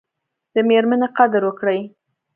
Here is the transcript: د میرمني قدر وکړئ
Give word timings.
د 0.53 0.55
میرمني 0.69 1.07
قدر 1.17 1.41
وکړئ 1.45 1.79